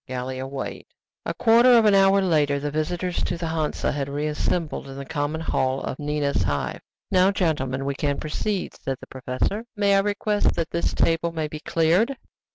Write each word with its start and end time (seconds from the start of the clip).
GALLIA 0.07 0.47
WEIGHED 0.47 0.87
A 1.27 1.33
quarter 1.35 1.77
of 1.77 1.85
an 1.85 1.93
hour 1.93 2.21
later, 2.23 2.59
the 2.59 2.71
visitors 2.71 3.23
to 3.23 3.37
the 3.37 3.49
Hansa 3.49 3.91
had 3.91 4.09
reassembled 4.09 4.87
in 4.87 4.97
the 4.97 5.05
common 5.05 5.41
hall 5.41 5.81
of 5.83 5.99
Nina's 5.99 6.41
Hive. 6.41 6.81
"Now, 7.11 7.29
gentlemen, 7.29 7.85
we 7.85 7.93
can 7.93 8.19
proceed," 8.19 8.73
said 8.73 8.97
the 8.99 9.05
professor. 9.05 9.63
"May 9.75 9.93
I 9.95 9.99
request 9.99 10.55
that 10.55 10.71
this 10.71 10.95
table 10.95 11.31
may 11.31 11.47
be 11.47 11.59
cleared?" 11.59 12.17